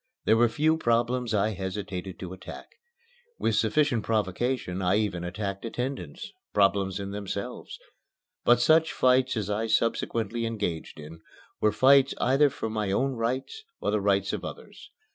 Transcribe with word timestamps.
There 0.25 0.35
were 0.35 0.49
few 0.49 0.77
problems 0.77 1.31
I 1.31 1.49
hesitated 1.51 2.17
to 2.17 2.33
attack. 2.33 2.65
With 3.37 3.53
sufficient 3.53 4.03
provocation 4.03 4.81
I 4.81 4.95
even 4.97 5.23
attacked 5.23 5.63
attendants 5.63 6.31
problems 6.55 6.99
in 6.99 7.11
themselves; 7.11 7.77
but 8.43 8.59
such 8.59 8.91
fights 8.93 9.37
as 9.37 9.47
I 9.51 9.67
subsequently 9.67 10.47
engaged 10.47 10.99
in 10.99 11.21
were 11.59 11.71
fights 11.71 12.15
either 12.19 12.49
for 12.49 12.67
my 12.67 12.91
own 12.91 13.11
rights 13.11 13.63
or 13.79 13.91
the 13.91 14.01
rights 14.01 14.33
of 14.33 14.43
others. 14.43 14.89